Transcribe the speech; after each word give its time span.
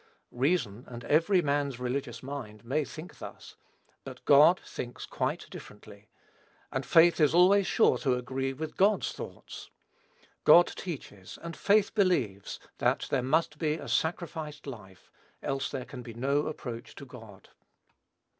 Reason, 0.33 0.83
and 0.87 1.03
even 1.03 1.45
man's 1.45 1.79
religious 1.79 2.23
mind, 2.23 2.65
may 2.65 2.83
think 2.83 3.19
thus; 3.19 3.55
but 4.03 4.25
God 4.25 4.59
thinks 4.65 5.05
quite 5.05 5.47
differently; 5.51 6.07
and 6.71 6.83
faith 6.87 7.19
is 7.19 7.35
always 7.35 7.67
sure 7.67 7.99
to 7.99 8.15
agree 8.15 8.51
with 8.51 8.77
God's 8.77 9.11
thoughts. 9.11 9.69
God 10.43 10.65
teaches, 10.65 11.37
and 11.43 11.55
faith 11.55 11.93
believes, 11.93 12.59
that 12.79 13.09
there 13.11 13.21
must 13.21 13.59
be 13.59 13.75
a 13.75 13.87
sacrificed 13.87 14.65
life, 14.65 15.11
else 15.43 15.69
there 15.69 15.85
can 15.85 16.01
be 16.01 16.15
no 16.15 16.47
approach 16.47 16.95
to 16.95 17.05
God. 17.05 17.49